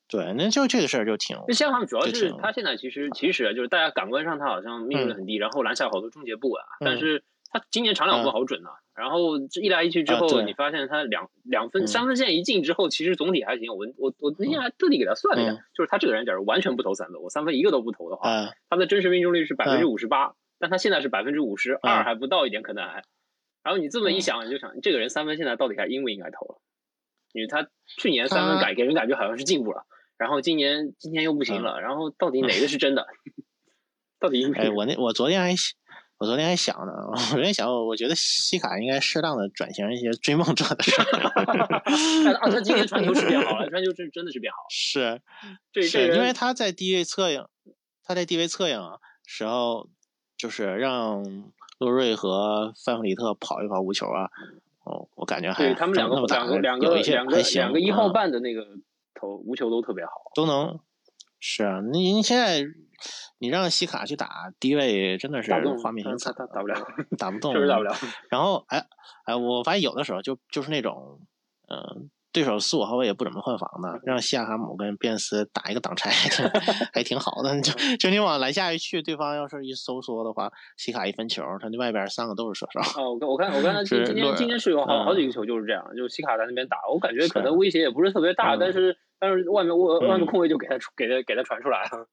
[0.09, 1.37] 对，那就这个事儿就挺。
[1.46, 7.23] 那西亚卡姆主要是他现在其实其实就是大家感官上他好像命中率很低，然后篮下好多终结不稳，但是。
[7.52, 13.74] 他今年长两分好准呐，然后这一来一去之后，你发现他两两分三分线一进之后，其实总体还行。
[13.74, 18.30] 我我我那天还特地给他算了一下，就是他这个人假如完全不投三分，我三分一个都不投的话，
[18.68, 23.02] 他的真实命中率是百分之五十八，但他现在是百分之五十二还不到一点可能还。
[23.64, 26.60] 然后你这么一想，你就想这个人三分现在到底还应不应该投了？
[27.32, 29.86] 因为他去年三分改给人感觉好像是进步了，
[30.18, 33.06] 然后今年今天又不行了，然后到底哪个是真的？
[34.20, 34.52] 到底应？
[34.52, 35.52] 哎，我那我昨天还。
[36.20, 41.04] 我昨天还想呢，我昨天想，我觉得西卡应该适当的转型一些追梦者的事儿。
[42.37, 44.66] 啊，他今年传球是变好了，传球是真的是变好了。
[44.68, 45.22] 是，
[45.88, 47.42] 是因为他在低位策应，
[48.04, 48.78] 他在低位策应
[49.24, 49.88] 时候，
[50.37, 51.24] 就是让
[51.78, 54.28] 洛瑞和范弗里特跑一跑无球啊。
[54.85, 58.66] 哦，我感觉还对他们两个两个两个两个两个一号半的那个
[59.14, 60.78] 投无球都特别好，都能
[61.38, 62.62] 是啊，你你现在
[63.38, 66.76] 你让西卡去打低位，真的是画面挺惨，打打不了，
[67.18, 67.94] 打不动， 确实打不了。
[68.30, 68.86] 然后哎
[69.24, 71.20] 哎，我发现有的时候就就是那种
[71.68, 72.10] 嗯。
[72.32, 76.08] 对手四五号位也不怎么换防的，让西亚卡姆跟变斯打一个挡拆，
[76.94, 77.60] 还挺好的。
[77.60, 83.02] 就就你往篮下一去，对方要是一收缩的话，西卡一分球，他那外边三个都是射手。
[83.02, 92.06] 哦，我我看我看他今天今天是有好好几个球就是这样，就西卡在那边打，我感觉可能威胁也不是特别大，但是但是外面外外面空位就给他给他给他传出来了。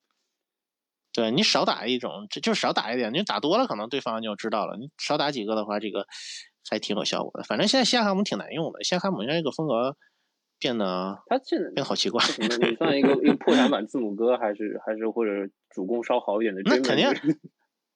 [1.17, 4.77] 对你少打一种，就就少打一点，你打多了可能对方就知道了。
[4.77, 6.05] 你少打几个的话，这个。
[6.69, 8.83] 还挺有效果的，反正现在西亚卡姆挺难用的。
[8.83, 9.95] 西亚卡姆现在这个风格
[10.59, 12.21] 变得，他现在变得好奇怪。
[12.39, 15.31] 你算一个一个破产版字母哥，还是还是或者
[15.69, 16.61] 主攻稍好一点的？
[16.65, 17.07] 那肯定。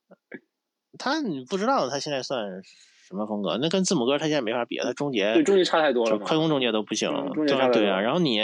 [0.97, 2.61] 他你不知道他现在算
[3.05, 3.57] 什么风格？
[3.61, 7.11] 那跟字母哥他现在没法比，他终结对终结差太多了，快攻终结都不行。
[7.45, 7.51] 对
[7.89, 8.39] 啊，然后你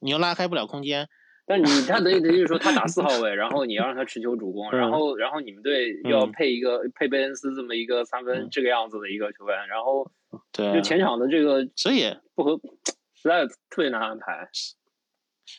[0.00, 1.08] 你又拉开不了空间。
[1.44, 10.08] 但你他等于等于说他打四号 位，然后你要让他持球主攻，然后然后你们队要配一个配贝恩斯这么一个三分这个样子的一个球员，然后
[10.52, 12.60] 对就前场的这个所以不合，
[13.14, 14.48] 实在特别难安排。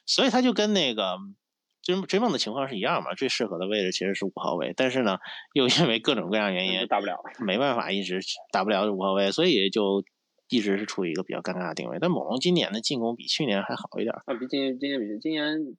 [0.05, 1.17] 所以他就跟那个
[1.81, 5.17] 追追梦的情况是一样嘛，最适合的位置其实是五号位，但是呢
[5.53, 10.03] 又因为各种各样原因打不了，没办法一直打不了五号位，所以就。
[10.53, 15.75] 一直是处于一个比较尴尬的定位，但猛龙今年的进攻比去年还好一点啊，比今年今年比今年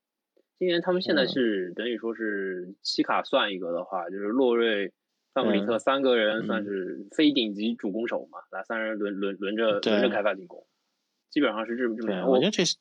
[0.58, 4.92] 今年他们现在是等于说是西卡算一个的话，就是洛瑞、
[5.32, 10.66] 范弗里特三个人算是非顶级主攻手嘛，来三人轮轮轮着轮着开发进攻，
[11.30, 12.28] 基本上是这么这么样。
[12.28, 12.76] 我觉得这是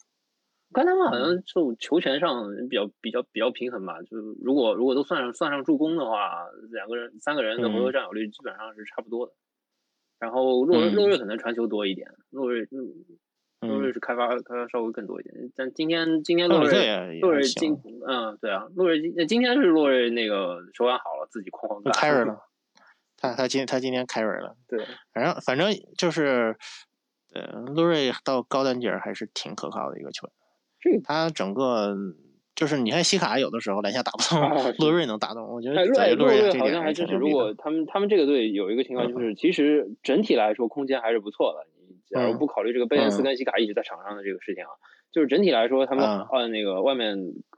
[0.71, 9.33] 刚他们好像就球权上比较比较比较平衡吧，就如果如果都算上算上助攻的话，两个人三个人的回合占有率基本上是差不多的。
[10.23, 12.65] 然后洛洛瑞可能传球多一点，洛瑞
[13.59, 15.35] 洛瑞是开发开发稍微更多一点。
[15.53, 21.91] 但今天今天洛瑞洛瑞今嗯对啊，洛瑞今今天是洛瑞那个手感好了，自己哐哐干。
[21.93, 22.39] 开瑞了，
[23.17, 24.55] 他他今他今天开瑞了。
[24.65, 26.55] 对，反正反正就是
[27.33, 30.33] 呃，洛瑞到高单节还是挺可靠的一个球员。
[30.79, 31.97] 这他整个。
[32.55, 37.15] 就是你看西卡有的时候篮下打不动， 洛瑞能打动，我觉得洛洛瑞好像还真是。
[37.15, 41.65] 如果他们他们这个队有一个情况，就是其实整体来说空间还是不错的。
[41.87, 44.69] 你假如不考虑这个贝恩斯跟西卡一直在场上的这个事情啊，
[45.11, 47.17] 就是整体来说，他们按那个外面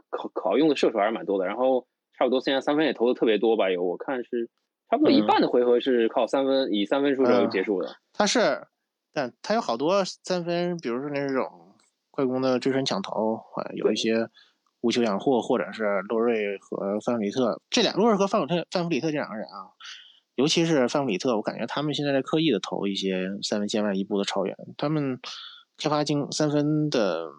[0.09, 1.45] 可可用的射手还是蛮多的。
[1.45, 1.85] 然后
[2.17, 3.69] 差不多现在三分也投的特别多吧？
[3.69, 4.49] 有我看是
[4.89, 7.97] 差不多一半的回合是靠三分以三分出手结束的。
[8.13, 8.65] 他是，
[9.13, 11.75] 但他有好多三分，比如说那种
[12.11, 13.41] 快攻的追身抢投，
[13.73, 14.29] 有一些。
[14.85, 19.73] 无球养护，或者是洛瑞和范弗里特这俩，洛瑞和范弗特范弗里特这两个人啊，
[20.35, 25.19] 尤其是范弗里特，我感觉他们现在在刻意的投一些三分线外一步的超远，他们
[25.75, 27.31] 开发经三分的，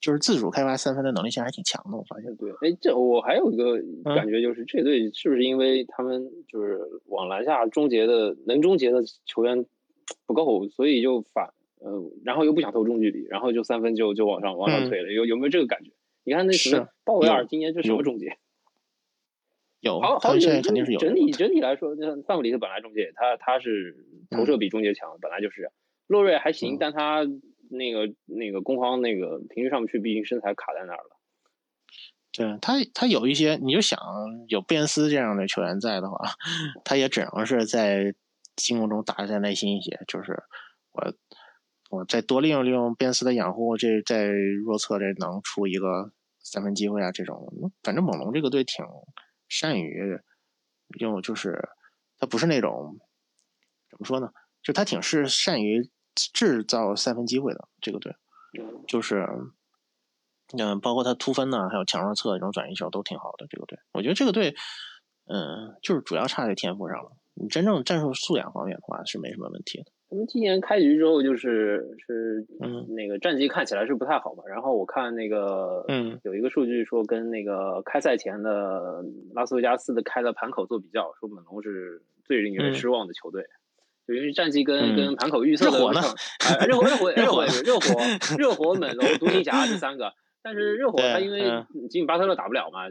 [0.00, 1.98] 就是自主开发三分的能力现在还挺强的。
[1.98, 3.82] 我发现，对，哎，这我还有一个
[4.14, 9.66] 感觉就是，这队是不是因为他们就是往篮下终结的能终结的球员
[10.24, 15.90] 不够，所以就反呃，然后又不想投中距离，然后就三分就就往上往上推了，有有没有这个感觉？
[16.26, 18.36] 你看那什么鲍威尔今年这什么终结？
[19.78, 20.98] 有，好好几肯定是有。
[20.98, 25.70] 整体整体来说，那范弗里特本来终结，他他是投射比终结强，本来就是。
[26.08, 27.24] 洛瑞还行，但他
[27.70, 31.16] 那个那个攻防那个平均上不去，毕竟身材卡在那儿了。
[32.32, 34.00] 对他他有一些，你就想
[34.48, 36.18] 有贝恩斯这样的球员在的话，
[36.84, 38.12] 他也只能是在
[38.56, 40.42] 进攻中打的再耐心一些，就是
[40.90, 41.14] 我。
[41.90, 47.12] 我再多利用利用边斯的掩护，这在弱侧这能出一个三分机会啊！
[47.12, 48.84] 这种，反正猛龙这个队挺
[49.48, 50.20] 善于
[50.98, 51.68] 用，就是
[52.18, 52.98] 他不是那种
[53.90, 54.30] 怎么说呢？
[54.62, 58.16] 就他挺是善于制造三分机会的这个队，
[58.88, 59.26] 就是
[60.58, 63.46] 嗯，包括他突分呢，还有强弱侧这种转移球都挺好的。
[63.48, 64.56] 这个队，我觉得这个队，
[65.26, 67.12] 嗯，就是主要差在天赋上了。
[67.34, 69.92] 你真正战术素养方面的话是没什么问题的。
[70.08, 72.86] 他们今年开局之后就是是嗯。
[72.94, 76.18] 那个战绩看起来是不太好嘛，然后我看那个嗯。
[76.22, 83.44] 有一个数据说跟那个开赛前的拉斯维加斯的开的盘口做比较，说猛龙是最令人失望的球队，
[84.06, 86.00] 就因为战绩跟跟盘口预测的热火呢，
[86.66, 87.44] 热火热火热火。
[87.64, 88.00] 热火
[88.38, 92.88] 热火猛龙独行侠这三个，但是热火他因为吉米巴特勒打不了嘛。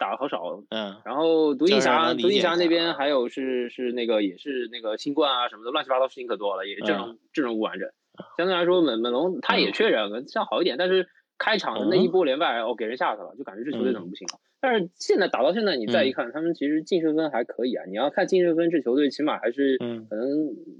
[0.00, 7.90] 打的好少，嗯，然后独行侠，独行侠那边还有是是那个也是那个新冠啊什么的乱七八糟事情可多了，也阵容阵容不完整。
[8.38, 11.06] 相对来说，猛猛龙他也缺人，像好一点，但是
[11.38, 14.40] 开场的那一波连败哦，给人吓死了，就感觉这球队怎么不行了。
[14.62, 17.84] 但是现在打到现在，你再一看，他们其实净胜分还可以啊。
[17.86, 20.28] 你要看净胜分，这球队起码还是可能，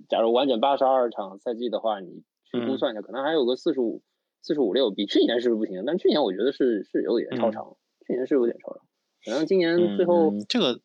[0.09, 4.03] 假如完整八十二场赛季的话，你去估算一下，可能还有个四十五
[4.43, 5.85] 四十五六，比去年是不是不行？
[5.87, 7.77] 但去年我觉得是是有点超常。
[8.07, 8.83] 去去年是有点超常，
[9.25, 10.81] 反正今年最后这个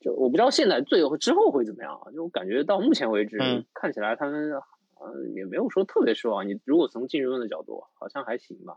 [0.00, 2.10] 就我不知道现在最后之后会怎么样啊？
[2.12, 3.38] 就感觉到目前为止
[3.74, 6.48] 看起来他们呃也没有说特别失望。
[6.48, 8.74] 你如果从竞争的角度，好像还行吧？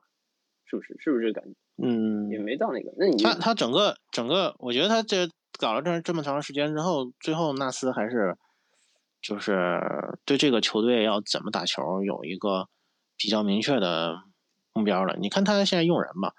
[0.65, 0.95] 是不是？
[0.99, 1.55] 是不是这个感觉？
[1.77, 2.93] 嗯，也没到那个。
[2.97, 8.37] 那你他他整个整个，我觉得他这搞了这这么长时间之后，最后纳斯还是
[9.21, 9.79] 就是
[10.25, 12.67] 对这个球队要怎么打球有一个
[13.17, 14.15] 比较明确的
[14.73, 15.15] 目标了。
[15.19, 16.33] 你看他现在用人吧，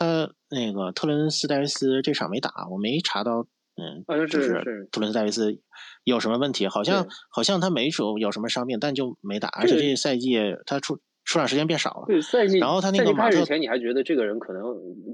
[0.00, 5.60] 他那个特伦斯戴维斯这场没打，我没查到，嗯，就是特伦斯戴维斯
[6.02, 6.66] 有什么问题？
[6.66, 10.36] 好像好像他没说有什么伤病，但就没打，而且这赛季
[10.66, 10.98] 他出。
[11.22, 14.64] 出场时间变少了，对赛季，然后他那个马特前你还觉得这个人可能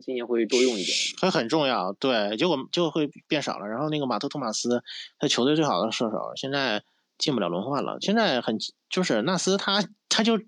[0.00, 3.66] 今年会多用一点，他很重要，对，结果就会变少了。
[3.66, 4.82] 然后那个马特托马斯，
[5.18, 6.82] 他球队最好的射手，现在
[7.18, 7.98] 进不了轮换了。
[8.00, 8.56] 现在很
[8.88, 10.38] 就是纳斯他他就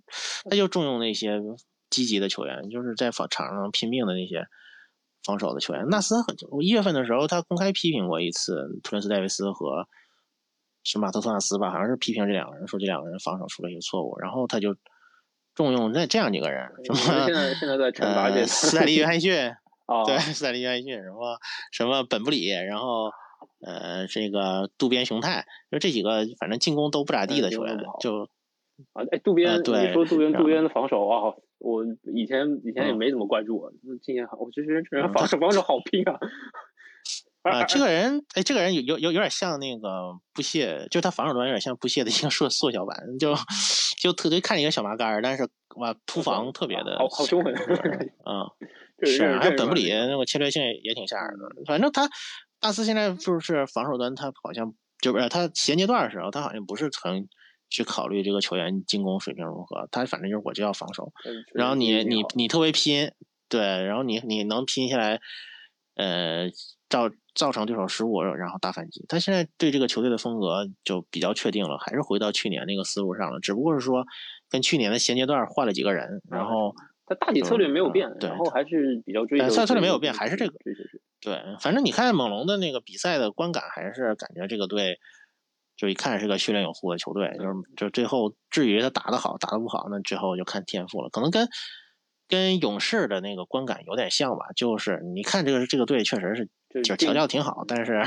[0.48, 1.38] 他就重用那些
[1.90, 4.46] 积极的球员，就是在场场上拼命的那些
[5.24, 5.88] 防守的球员。
[5.88, 9.86] 纳斯很一月份的时候，他公开批评过一次特伦斯戴维斯和
[10.84, 14.76] 是马特托纳斯吧，好像是批评这两个人，说这两个人防守出了一些错误，然后他就。
[15.54, 19.34] 重用那这样几个人，什么现在现在在惩罚这斯坦利约翰逊，
[19.86, 21.36] 哦对斯坦利约翰逊，什么
[21.72, 23.10] 什么本布里，然后
[23.66, 28.30] 呃这个渡边雄太，就这几个反正进攻都不咋地的球员，就
[28.92, 36.18] 啊哎渡边，你说渡边渡边的防守啊，我以前以前也没怎么关注我，今年我觉得这人防守防守好拼啊。
[37.42, 43.34] 啊，这个人，哎，这个人有有有有点像那个布谢，就他防守端有点像布谢的一个缩缩小版，就
[44.02, 47.54] 就特别看一个小麻杆但是哇，突防特别的，好好凶狠，
[48.26, 48.44] 嗯，
[49.06, 51.48] 是，还有本布里那个侵略性也挺吓人的。
[51.64, 52.10] 反正他
[52.60, 57.28] 大斯现在就是防守端，他好像就不是他衔接段的时候，他好像不是很
[57.70, 61.12] 去考虑这个球员进攻水平如何，他反正就是我就要防守，
[61.54, 63.12] 然后你你你特别拼，
[63.48, 65.20] 对，然后你你能拼下来，
[65.94, 66.50] 呃。
[66.90, 69.04] 造造成对手失误，然后大反击。
[69.10, 73.38] 他现在对这个球队的风格就比较确定了，还是回到去年那个思路上了。
[73.40, 74.06] 只不过是说，
[74.48, 79.50] 跟去年的衔接段换了几个人，然后他大体策略没有变，然后还是比较追求。
[79.50, 80.54] 策策略没有变，还是这个。
[81.20, 84.98] 对，反正你看猛龙的那个比赛的观感，还是感觉这个队
[85.78, 87.34] 就一看是个训练有素的球队。
[87.38, 91.08] 就是就最后至于他打得好打得不好，那最后就看天赋了。
[91.08, 91.48] 可能跟
[92.28, 94.48] 跟勇士的那个观感有点像吧。
[94.54, 96.50] 就是你看这个这个队确实是。
[96.70, 97.98] 就是调教挺好，但是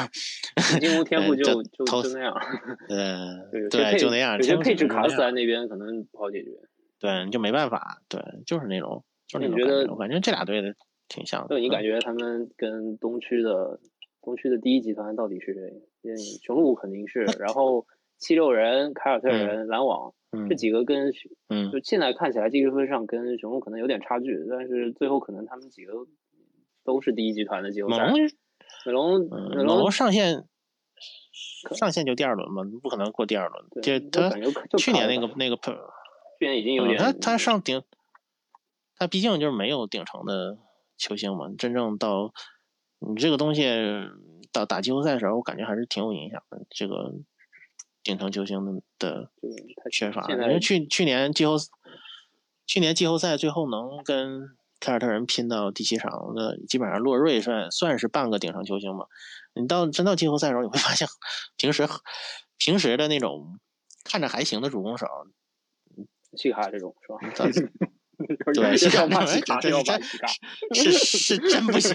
[0.79, 2.31] 进攻天赋 就就就那样。
[2.89, 4.37] 呃， 对，就那样。
[4.37, 6.51] 有些配置卡死在那边，可能不好解决。
[6.99, 8.03] 对，就没办法。
[8.07, 9.95] 对，就是那种，就是那种感觉。
[9.95, 10.75] 反正这俩队的
[11.07, 11.55] 挺像的。
[11.55, 13.79] 就你感觉他们跟东区的
[14.21, 15.81] 东区的第一集团到底是谁？
[16.03, 17.85] 嗯，雄鹿肯定是，然后
[18.17, 20.13] 七六人、凯尔特人、篮网
[20.49, 21.11] 这几个跟
[21.49, 25.93] 嗯，就现在看起来积分上跟雄鹿可能有点差距，但是最后可能他们几个
[26.83, 27.97] 都是第一集团的季后赛。
[27.97, 28.13] 猛
[28.85, 30.45] 龙，猛龙上线，
[31.75, 33.65] 上线就第二轮嘛，不可能过第二轮。
[33.81, 34.31] 就他
[34.77, 35.57] 去年那个那个，
[36.39, 36.97] 去年已经有点。
[36.97, 37.83] 他他上顶，
[38.95, 40.57] 他毕竟就是没有顶层的
[40.97, 41.51] 球星嘛。
[41.57, 42.31] 真正到
[42.99, 43.63] 你这个东西
[44.51, 46.65] 到打季后赛的时候，我感觉还是挺有影响的。
[46.69, 47.13] 这个
[48.03, 49.31] 顶层球星的的
[49.91, 51.55] 缺乏，因为去去年季后
[52.65, 54.57] 去年季后赛最后能跟。
[54.83, 59.05] 凯尔特人拼到第七场，那基本上洛瑞算算是半个顶层球星吧。
[59.53, 61.07] 你到真到季后赛的时候，你会发现，
[61.55, 61.87] 平时
[62.57, 63.59] 平时的那种
[64.03, 65.05] 看着还行的主攻手，
[66.35, 67.19] 西卡这种是吧？
[68.53, 69.69] 对，西卡这
[70.73, 71.93] 真是是真不行，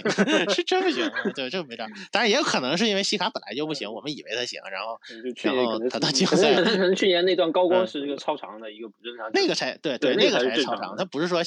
[0.51, 1.11] 是真不行。
[1.35, 1.87] 对，这个没招。
[2.11, 4.99] 当然也有可能是因为西卡本来就不行，我们以为他行，然后
[5.43, 9.31] 然后他到季后赛，可能去年那段高光是一个超长的一个不正常。
[9.33, 11.43] 那个才对对，那个才是超长，他不是说。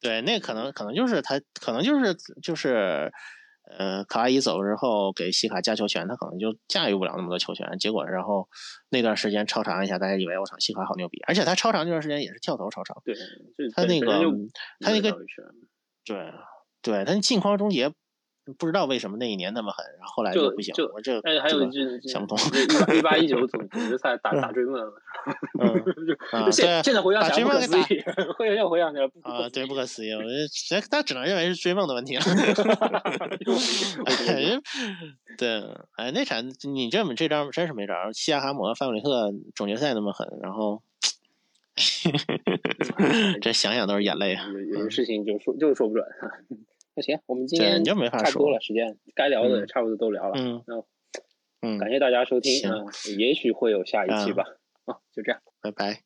[0.00, 3.12] 对，那可能可能就是他，可能就是就是，
[3.78, 7.66] 呃，卡哇伊走了之后给西卡加球权，他可能就驾驭不了那么多球权。
[7.78, 8.48] 结果，然后
[8.90, 12.96] 那段时间超长一下，大家以为我操西卡好牛逼，而且他超长那段时间也是跳投超长。
[13.04, 13.14] 对，
[13.74, 14.06] 他那个
[14.80, 15.16] 他那个，
[16.04, 16.32] 对
[16.82, 17.92] 对，他镜框终结。
[18.58, 20.74] 不知道为什么那一年那么狠，然后后来就不行。
[20.92, 22.38] 我这哎，还有就想不通。
[22.96, 24.92] 一八一九总总决赛打打追梦了，
[26.32, 28.02] 嗯， 现现在 回想起来不可思议，
[28.36, 30.12] 回想回想起来啊，对，不可思议。
[30.12, 32.22] 我觉得他只能认为是追梦的问题了。
[35.38, 35.62] 对，
[35.96, 37.94] 哎，那场你这么这招真是没招。
[38.12, 40.82] 西亚哈姆和、范弗里克总决赛那么狠，然后
[43.40, 44.34] 这想想都是眼泪。
[44.34, 46.04] 有有些事情就说就是说不准。
[46.94, 50.34] 那行，我们今天差不多了，时间该聊的差不多都聊了。
[50.36, 50.84] 嗯，那
[51.62, 52.68] 嗯，感谢大家收听。
[52.70, 52.86] 嗯，
[53.18, 54.44] 也许会有下一期吧。
[54.84, 56.00] 啊，就这样，拜拜。